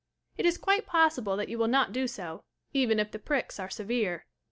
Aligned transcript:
It 0.35 0.47
is 0.47 0.57
quite 0.57 0.87
possible 0.87 1.37
that 1.37 1.47
you 1.47 1.59
will 1.59 1.67
not 1.67 1.91
do 1.91 2.07
so, 2.07 2.43
even 2.73 2.97
if 2.97 3.11
the 3.11 3.19
pricks 3.19 3.59
are 3.59 3.69
severe. 3.69 4.25